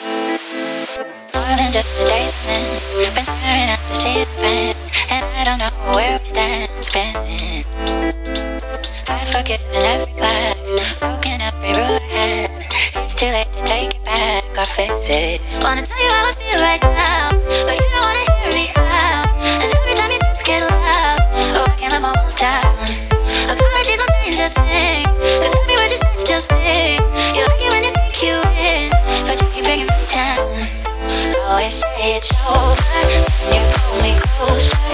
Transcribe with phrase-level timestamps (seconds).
[0.00, 2.80] More than just a basement.
[3.04, 4.74] I've been staring at the ceiling,
[5.10, 6.70] and I don't know where we stand.
[6.82, 7.64] Spinning.
[9.08, 10.56] I've forgiven every flag,
[11.00, 12.50] broken every rule I had.
[13.02, 15.42] It's too late to take it back or fix it.
[15.62, 17.30] Wanna tell you how I feel right now,
[17.66, 17.89] but.
[32.48, 33.00] over,
[33.52, 34.89] you pull me closer.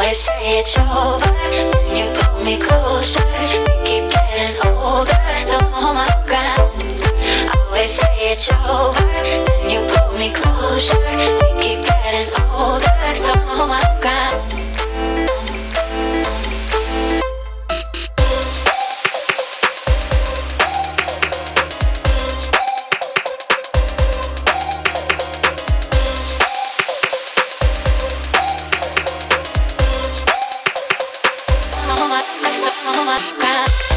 [0.00, 1.26] always say it's over.
[1.28, 3.20] Then you pull me closer.
[3.66, 5.12] We keep getting older,
[5.44, 6.82] so I'm on my ground.
[7.66, 9.02] Always say it's over.
[9.02, 11.39] Then you pull me closer.
[32.20, 33.89] my, my, my, on my, my.